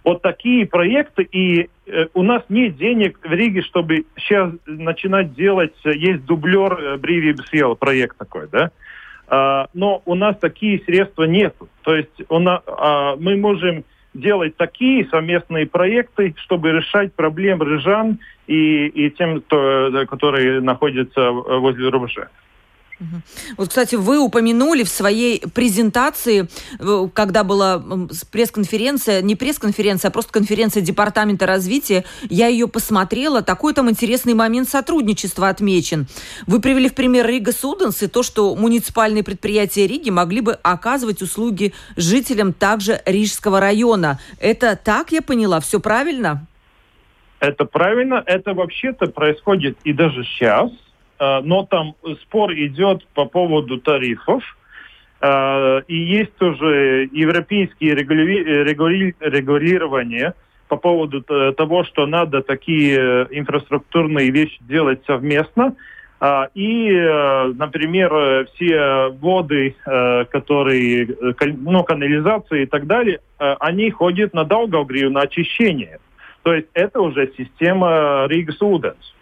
[0.04, 5.76] вот такие проекты, и э, у нас нет денег в Риге, чтобы сейчас начинать делать,
[5.84, 8.72] э, есть дублер э, Бриви Бсел проект такой, да,
[9.28, 11.56] а, но у нас такие средства нет.
[11.84, 18.20] То есть у нас, а, мы можем делать такие совместные проекты, чтобы решать проблемы рижан
[18.48, 22.28] и, и тем, кто, которые находятся возле рубежа.
[23.58, 26.48] Вот, кстати, вы упомянули в своей презентации,
[27.14, 27.84] когда была
[28.32, 34.70] пресс-конференция, не пресс-конференция, а просто конференция Департамента развития, я ее посмотрела, такой там интересный момент
[34.70, 36.08] сотрудничества отмечен.
[36.48, 41.22] Вы привели в пример Рига Суденс и то, что муниципальные предприятия Риги могли бы оказывать
[41.22, 44.20] услуги жителям также Рижского района.
[44.40, 45.60] Это так я поняла?
[45.60, 46.46] Все правильно?
[47.40, 48.22] Это правильно.
[48.26, 50.91] Это вообще-то происходит и даже сейчас– Э,
[51.22, 54.44] но там спор идет по поводу тарифов.
[55.22, 60.34] Э, и есть тоже европейские регулирования
[60.68, 65.76] по поводу того, что надо такие инфраструктурные вещи делать совместно.
[66.20, 66.92] Э, и,
[67.56, 71.08] например, все воды, которые,
[71.40, 76.00] ну, канализации и так далее, они ходят на Даугавгрию на очищение.
[76.42, 79.14] То есть это уже система Рига Суденс.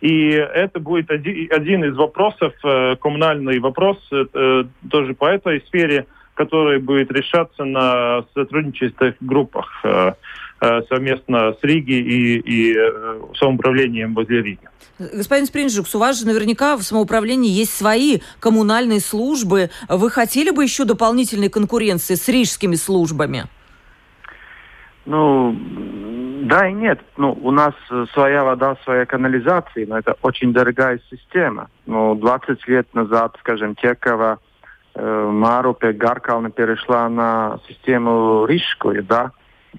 [0.00, 6.78] И это будет один, из вопросов, э, коммунальный вопрос э, тоже по этой сфере, который
[6.80, 9.82] будет решаться на сотрудничестве группах.
[9.84, 10.12] Э,
[10.88, 12.76] совместно с Риги и, и
[13.38, 14.68] самоуправлением возле Риги.
[14.98, 19.68] Господин Спринжукс, у вас же наверняка в самоуправлении есть свои коммунальные службы.
[19.88, 23.44] Вы хотели бы еще дополнительной конкуренции с рижскими службами?
[25.06, 25.56] Ну,
[26.42, 27.00] да и нет.
[27.16, 27.74] Ну, у нас
[28.12, 31.68] своя вода, своя канализация, но это очень дорогая система.
[31.86, 34.38] Ну, 20 лет назад, скажем, Текова,
[34.94, 39.30] э, Марупе, Гаркална перешла на систему рижскую, да.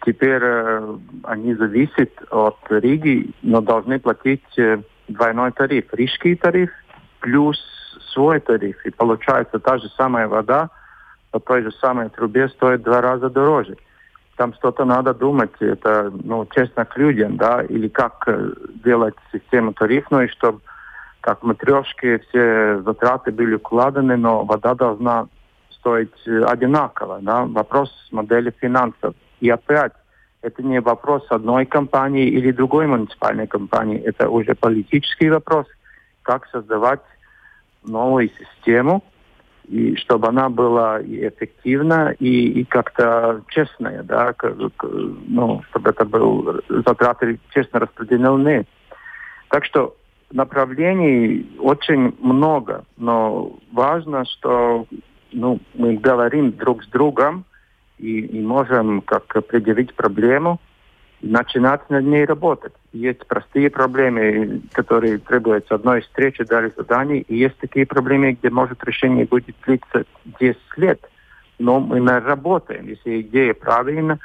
[0.06, 5.94] Теперь э, они зависят от Риги, но должны платить э, двойной тариф.
[5.94, 6.72] Рижский тариф
[7.20, 7.60] плюс
[8.13, 8.78] свой тариф.
[8.86, 10.70] И получается та же самая вода
[11.32, 13.78] по той же самой трубе стоит два раза дороже.
[14.38, 18.54] Там что-то надо думать, это, ну, честно к людям, да, или как э,
[18.86, 20.62] делать систему тарифную, чтобы
[21.21, 25.28] как матрешки все затраты были укладены, но вода должна
[25.71, 29.15] стоить э, одинаково, да, вопрос модели финансов.
[29.39, 29.93] И опять,
[30.43, 35.65] это не вопрос одной компании или другой муниципальной компании, это уже политический вопрос,
[36.21, 37.02] как создавать
[37.84, 39.04] новую систему,
[39.67, 44.34] и чтобы она была и эффективна, и, и как-то честная, да,
[45.27, 48.65] ну, чтобы это был затраты честно распределены.
[49.49, 49.95] Так что
[50.32, 54.88] направлений очень много, но важно, что
[55.34, 57.45] ну, мы говорим друг с другом,
[57.97, 60.60] и, и можем как определить проблему
[61.21, 62.73] начинать над ней работать.
[62.93, 68.84] Есть простые проблемы, которые требуют одной встречи, дали задание, и есть такие проблемы, где может
[68.84, 70.06] решение будет длиться
[70.39, 71.10] 10 лет.
[71.60, 72.88] Но мы работаем.
[72.88, 74.19] Если идея правильна,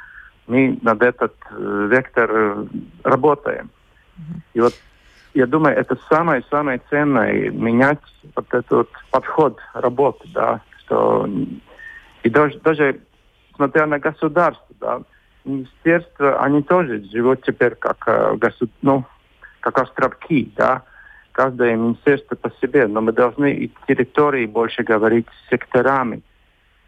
[0.45, 2.65] мы над этот э, вектор э,
[3.03, 3.69] работаем.
[4.53, 4.73] И вот
[5.33, 7.99] я думаю, это самое-самое ценное, менять
[8.35, 11.27] вот этот подход работы, да, что
[12.21, 12.99] и даже, даже
[13.55, 15.01] смотря на государство, да,
[15.45, 18.37] министерства, они тоже живут теперь как, э,
[18.81, 19.05] ну,
[19.59, 20.83] как островки, да,
[21.31, 26.21] каждое министерство по себе, но мы должны и территории больше говорить с секторами,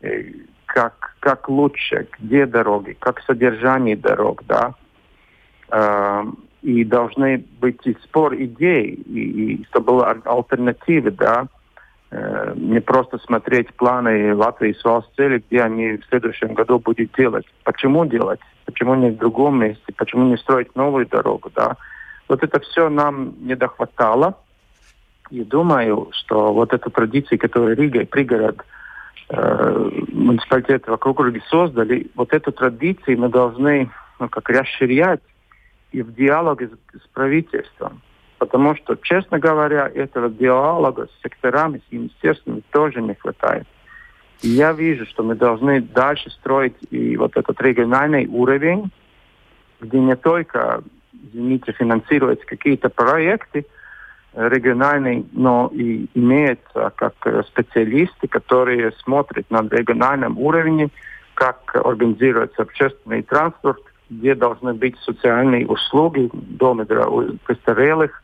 [0.01, 0.31] э,
[0.65, 4.73] как, как лучше, где дороги, как содержание дорог, да,
[5.69, 6.23] э,
[6.61, 11.47] и должны быть и спор идей, и, и чтобы была альтернатива, да,
[12.56, 17.45] не просто смотреть планы Латвии с цели, где они в следующем году будут делать.
[17.63, 18.39] Почему делать?
[18.65, 19.93] Почему не в другом месте?
[19.95, 21.51] Почему не строить новую дорогу?
[21.56, 21.78] Да?
[22.28, 24.38] Вот это все нам не дохватало.
[25.32, 28.63] И думаю, что вот эта традиция, которую Рига и пригород
[29.30, 35.21] э, муниципалитет вокруг Риги создали, вот эту традицию мы должны ну, как расширять
[35.91, 38.01] и в диалоге с, с правительством.
[38.37, 43.65] Потому что, честно говоря, этого диалога с секторами, с министерствами тоже не хватает.
[44.41, 48.91] И я вижу, что мы должны дальше строить и вот этот региональный уровень,
[49.79, 53.65] где не только, извините, финансируются какие-то проекты
[54.35, 57.13] региональные, но и имеются как
[57.47, 60.89] специалисты, которые смотрят на региональном уровне,
[61.35, 67.05] как организируется общественный транспорт, где должны быть социальные услуги, дома для
[67.45, 68.21] престарелых,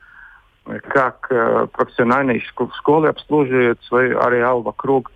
[0.63, 5.12] как э, профессиональные школы обслуживают свой ареал вокруг,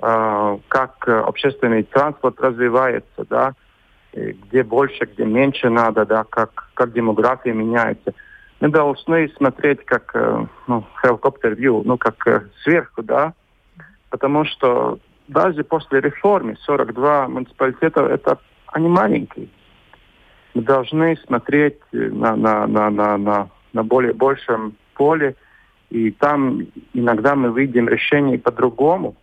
[0.00, 3.52] э, как э, общественный транспорт развивается, да,
[4.12, 8.14] где больше, где меньше надо, да, как, как демография меняется.
[8.60, 10.12] Мы должны смотреть как
[10.66, 13.34] ну, helicopter view, ну, как сверху, да,
[14.10, 14.98] потому что
[15.28, 19.48] даже после реформы 42 муниципалитета, это они маленькие.
[20.54, 25.34] Мы должны смотреть на, на, на, на, на на более большем поле,
[25.90, 29.16] и там иногда мы видим решение по-другому,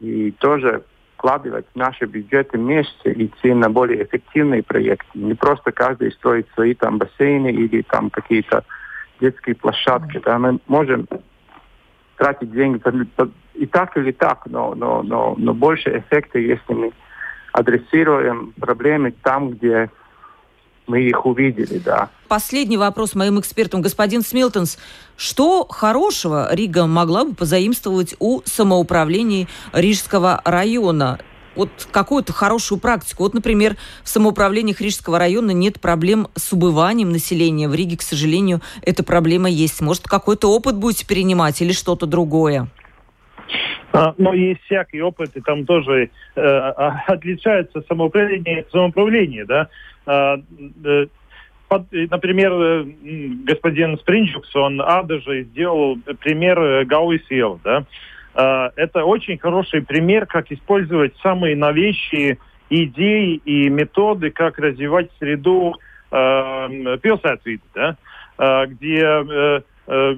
[0.00, 0.82] и тоже
[1.16, 5.06] вкладывать наши бюджеты вместе, идти на более эффективные проекты.
[5.18, 8.64] Не просто каждый строит свои там бассейны или там какие-то
[9.20, 10.18] детские площадки.
[10.24, 11.06] Да, мы можем
[12.16, 12.80] тратить деньги
[13.54, 16.92] и так или так, но, но, но, но больше эффекта, если мы
[17.52, 19.90] адресируем проблемы там, где
[20.90, 22.10] мы их увидели, да.
[22.28, 23.80] Последний вопрос моим экспертам.
[23.80, 24.76] Господин Смилтонс,
[25.16, 31.20] что хорошего Рига могла бы позаимствовать у самоуправления Рижского района?
[31.56, 33.24] вот какую-то хорошую практику.
[33.24, 37.68] Вот, например, в самоуправлении Рижского района нет проблем с убыванием населения.
[37.68, 39.80] В Риге, к сожалению, эта проблема есть.
[39.80, 42.70] Может, какой-то опыт будете перенимать или что-то другое?
[43.92, 49.68] А, но есть всякий опыт, и там тоже э, а, отличается самоуправление самоуправление, да.
[50.06, 50.36] А,
[50.84, 51.06] э,
[51.68, 52.84] под, например, э,
[53.44, 57.84] господин Спринчукс, он Адажи сделал пример э, Гауисел, да.
[58.34, 62.38] А, это очень хороший пример, как использовать самые новейшие
[62.70, 65.74] идеи и методы, как развивать среду
[66.10, 67.96] э, пилсатвида, да,
[68.38, 70.16] э, где э, э,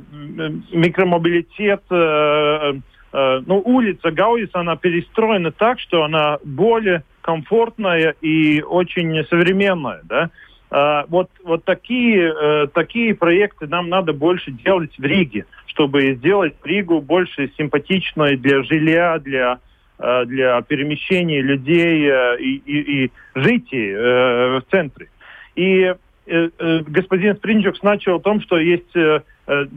[0.73, 2.73] микромобилитет, э, э,
[3.13, 10.31] ну, улица Гауис, она перестроена так, что она более комфортная и очень современная, да.
[10.71, 16.55] Uh, вот, вот такие, uh, такие проекты нам надо больше делать в Риге, чтобы сделать
[16.65, 19.59] Ригу больше симпатичной для жилья, для,
[19.99, 22.11] для перемещения людей
[22.41, 25.09] и, и, и жителей в центре.
[25.57, 25.95] И
[26.27, 28.93] господин Спринджукс начал о том, что есть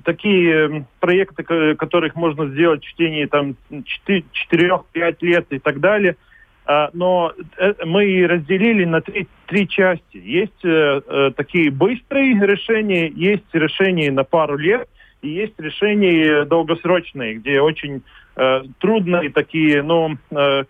[0.03, 1.43] такие проекты,
[1.75, 6.15] которых можно сделать в течение там, 4-5 лет и так далее–
[6.65, 10.17] а, но э, мы разделили на три, три части.
[10.17, 14.89] Есть э, э, такие быстрые решения, есть решения на пару лет,
[15.21, 18.01] и есть решения долгосрочные, где очень
[18.35, 20.63] э, трудные такие, ну, э,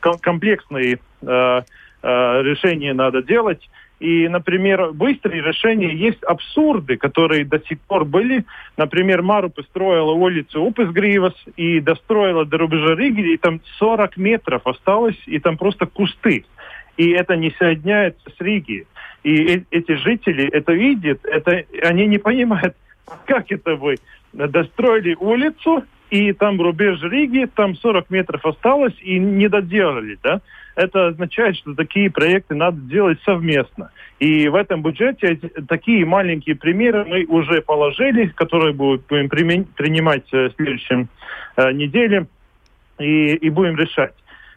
[0.00, 1.62] комплексные э, э,
[2.42, 3.68] решения надо делать.
[4.02, 8.44] И, например, быстрые решения есть абсурды, которые до сих пор были.
[8.76, 15.22] Например, Мару построила улицу Упесгривас и достроила до рубежа Риги, и там 40 метров осталось,
[15.26, 16.44] и там просто кусты.
[16.96, 18.88] И это не соединяется с Риги.
[19.22, 22.74] И э эти жители это видят, это, они не понимают,
[23.26, 23.98] как это вы
[24.32, 30.42] достроили улицу, и там рубеж Риги, там 40 метров осталось, и не доделали, да?
[30.74, 33.90] это означает, что такие проекты надо делать совместно.
[34.18, 35.36] И в этом бюджете
[35.66, 41.08] такие маленькие примеры мы уже положили, которые будем принимать э, в следующем
[41.56, 42.26] э, неделе
[42.98, 44.12] и, и будем решать.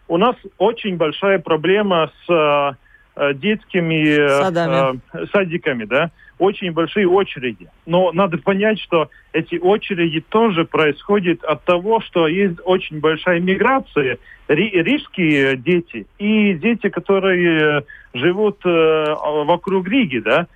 [0.10, 2.78] У нас очень большая проблема с
[3.16, 7.68] э, э детскими э, садиками, да очень большие очереди.
[7.86, 14.18] Но надо понять, что эти очереди тоже происходят от того, что есть очень большая миграция.
[14.48, 20.48] Рижские дети и дети, которые живут э, вокруг Риги, да,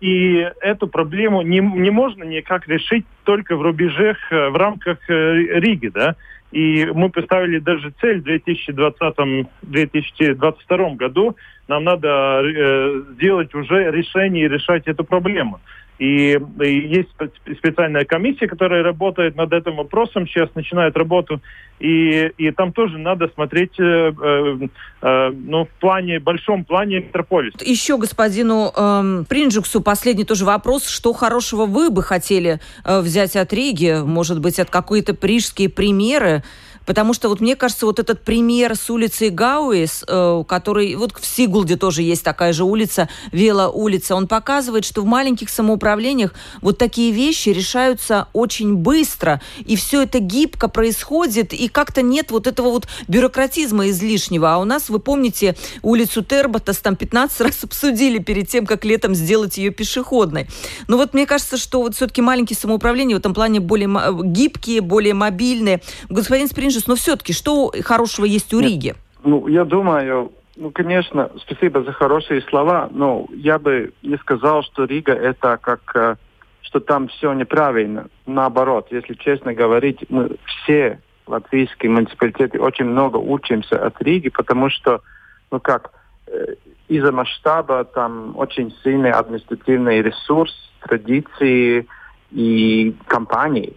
[0.00, 5.60] и эту проблему не, не можно никак решить только в рубежах, э, в рамках э,
[5.60, 6.16] Риги, да.
[6.50, 11.36] И мы поставили даже цель в 2020-2022 году.
[11.68, 15.60] Нам надо э, сделать уже решение и решать эту проблему.
[16.02, 17.10] И, и есть
[17.58, 21.40] специальная комиссия, которая работает над этим вопросом, сейчас начинает работу,
[21.78, 24.68] и, и там тоже надо смотреть э, э,
[25.00, 27.56] э ну, в плане, большом плане метрополиса.
[27.60, 30.88] Еще господину э, Принджуксу последний тоже вопрос.
[30.88, 34.02] Что хорошего вы бы хотели э, взять от Риги?
[34.04, 36.42] Может быть, от какие-то прижские примеры?
[36.86, 41.24] Потому что вот мне кажется, вот этот пример с улицей Гауис, э, который вот в
[41.24, 46.78] Сигулде тоже есть такая же улица, Вела улица, он показывает, что в маленьких самоуправлениях вот
[46.78, 52.70] такие вещи решаются очень быстро, и все это гибко происходит, и как-то нет вот этого
[52.70, 54.54] вот бюрократизма излишнего.
[54.54, 59.14] А у нас, вы помните, улицу Терботас там 15 раз обсудили перед тем, как летом
[59.14, 60.48] сделать ее пешеходной.
[60.88, 63.88] Но вот мне кажется, что вот все-таки маленькие самоуправления в этом плане более
[64.24, 65.80] гибкие, более мобильные.
[66.08, 68.94] Господин Сприн Минжус, но все-таки что хорошего есть у Нет, Риги?
[69.24, 74.84] Ну, я думаю, ну, конечно, спасибо за хорошие слова, но я бы не сказал, что
[74.84, 76.16] Рига это как, э,
[76.62, 78.06] что там все неправильно.
[78.26, 85.02] Наоборот, если честно говорить, мы все латвийские муниципалитеты очень много учимся от Риги, потому что,
[85.50, 85.92] ну как,
[86.26, 86.54] э,
[86.88, 91.86] из-за масштаба там очень сильный административный ресурс, традиции
[92.30, 93.74] и компании.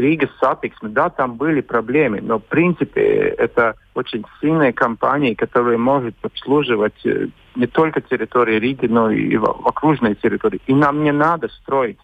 [0.00, 6.14] Рига сатиксме, да, там были проблемы, но в принципе это очень сильная компания, которая может
[6.22, 10.60] обслуживать э, не только территорию Риги, но и в окружной территории.
[10.66, 11.98] И нам не надо строить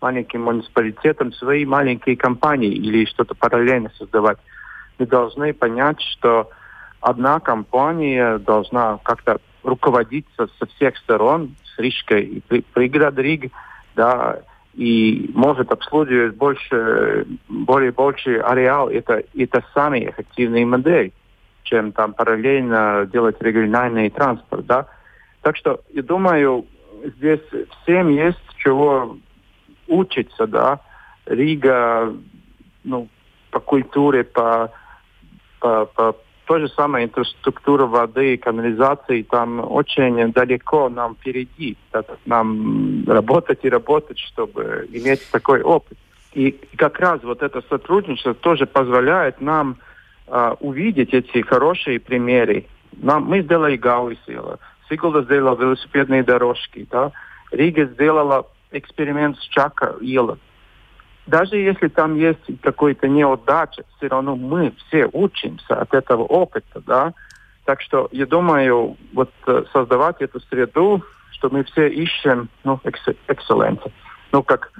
[0.00, 4.38] маленьким муниципалитетам свои маленькие компании или что-то параллельно создавать.
[4.98, 6.50] Мы должны понять, что
[7.00, 13.50] одна компания должна как-то руководиться со всех сторон, с Рижской и пригород Риги,
[13.96, 14.40] да,
[14.74, 18.88] и может обслуживать больше, более больший ареал.
[18.88, 21.12] Это, это самый эффективный модель,
[21.64, 24.66] чем там параллельно делать региональный транспорт.
[24.66, 24.86] Да?
[25.42, 26.66] Так что, я думаю,
[27.16, 27.40] здесь
[27.82, 29.16] всем есть чего
[29.88, 30.46] учиться.
[30.46, 30.80] Да?
[31.26, 32.14] Рига
[32.84, 33.08] ну,
[33.50, 34.70] по культуре, по,
[35.60, 36.16] по, по
[36.48, 41.76] то же самое инфраструктура воды и канализации там очень далеко нам впереди.
[42.24, 45.98] Нам работать и работать, чтобы иметь такой опыт.
[46.32, 49.76] И как раз вот это сотрудничество тоже позволяет нам
[50.26, 52.64] э, увидеть эти хорошие примеры.
[52.96, 57.12] Нам, мы сделали Гауисила, Сигулда сделала велосипедные дорожки, да?
[57.52, 60.38] Рига сделала эксперимент с Чака Ила
[61.28, 67.12] даже если там есть какой-то неудача, все равно мы все учимся от этого опыта, да.
[67.64, 71.02] Так что я думаю, вот э, создавать эту среду,
[71.32, 73.80] что мы все ищем, ну, экселленс,
[74.32, 74.72] ну, как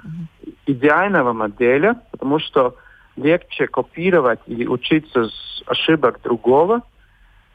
[0.65, 2.75] идеального модели, потому что
[3.15, 6.81] легче копировать или учиться с ошибок другого,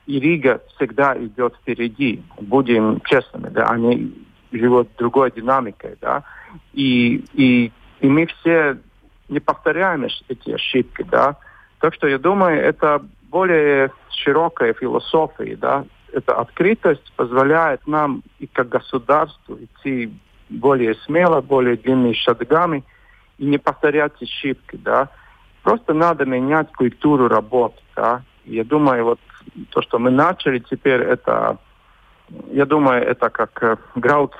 [0.06, 2.22] и Рига всегда идет впереди.
[2.40, 4.14] Будем честными, да, они
[4.52, 6.22] живут другой динамикой, да,
[6.72, 7.72] и, и,
[8.04, 8.76] и мы все
[9.30, 11.36] не повторяем эти ошибки, да.
[11.80, 18.68] Так что я думаю, это более широкая философия, да, эта открытость позволяет нам и как
[18.68, 20.12] государству идти
[20.50, 22.84] более смело, более длинными шагами
[23.38, 25.08] и не повторять ошибки, да.
[25.62, 28.22] Просто надо менять культуру работы, да.
[28.44, 29.20] Я думаю, вот
[29.70, 31.56] то, что мы начали теперь, это,
[32.52, 34.34] я думаю, это как э, граут,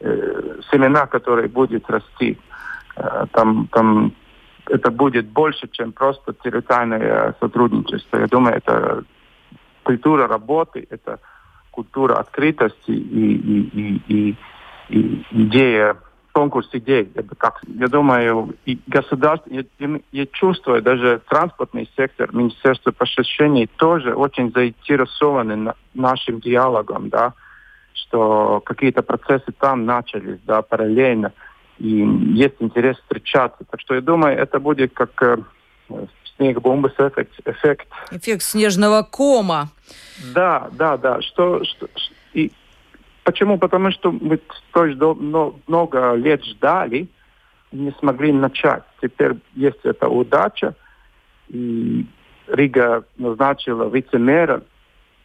[0.00, 2.38] э, э, семена, которые будет расти.
[2.96, 4.12] Э, там, там
[4.66, 8.18] это будет больше, чем просто территориальное сотрудничество.
[8.18, 9.04] Я думаю, это
[9.82, 11.20] культура работы, это
[11.70, 14.36] культура открытости и, и, и, и,
[14.88, 15.96] и идея
[16.38, 17.10] конкурс идей.
[17.66, 19.64] Я думаю, и государство, я,
[20.12, 27.34] я чувствую, даже транспортный сектор, Министерство просвещения тоже очень заинтересованы на, нашим диалогом, да,
[28.08, 31.32] что какие-то процессы там начались, да, параллельно,
[31.78, 31.88] и
[32.34, 33.64] есть интерес встречаться.
[33.70, 35.36] Так что я думаю, это будет как э,
[36.36, 37.86] снег бомбы эффект, эффект.
[38.10, 39.68] Эффект снежного кома.
[40.34, 41.22] Да, да, да.
[41.22, 41.88] Что, что,
[42.32, 42.52] и
[43.28, 43.58] Почему?
[43.58, 44.40] Потому что мы
[44.72, 47.08] тоже много лет ждали,
[47.72, 48.84] не смогли начать.
[49.02, 50.74] Теперь есть эта удача,
[51.48, 52.06] и
[52.46, 54.62] Рига назначила вице-мэра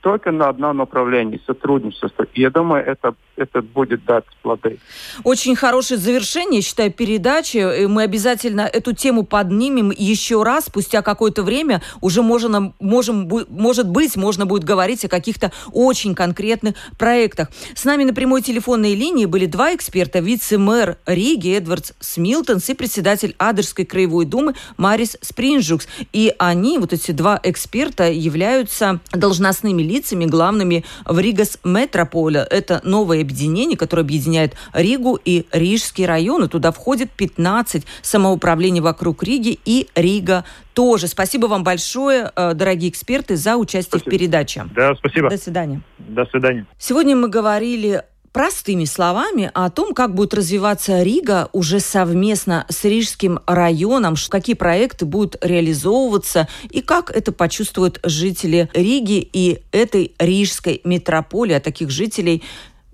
[0.04, 2.28] только на одном направлении сотрудничество.
[2.36, 4.80] Я думаю, это, это будет дать плоды.
[5.24, 7.86] Очень хорошее завершение, считаю, передачи.
[7.88, 10.66] Мы обязательно эту тему поднимем еще раз.
[10.66, 16.76] Спустя какое-то время уже можно, можем, может быть, можно будет говорить о каких-то очень конкретных
[16.98, 17.50] проектах.
[17.76, 20.20] С нами на прямой телефонной линии были два эксперта.
[20.20, 25.88] Вице-мэр Риги Эдвардс Смилтенс и председатель Адажской краевой думы Марис Спринджукс.
[26.12, 32.47] И они, вот эти два эксперта, являются должностными лицами главными в Rīgas metropole.
[32.50, 36.43] Это новое объединение, которое объединяет Ригу и Рижский район.
[36.43, 41.07] И туда входит 15 самоуправлений вокруг Риги и Рига тоже.
[41.07, 44.09] Спасибо вам большое, э, дорогие эксперты, за участие спасибо.
[44.09, 44.65] в передаче.
[44.76, 45.30] Да, спасибо.
[45.30, 45.82] До свидания.
[45.99, 46.65] До свидания.
[46.78, 48.03] Сегодня мы говорили
[48.34, 55.05] простыми словами о том, как будет развиваться Рига уже совместно с Рижским районом, какие проекты
[55.05, 62.43] будут реализовываться и как это почувствуют жители Риги и этой рижской метрополии, а таких жителей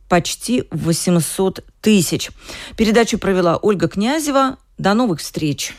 [0.09, 2.29] почти 800 тысяч.
[2.75, 4.57] Передачу провела Ольга Князева.
[4.77, 5.73] До новых встреч!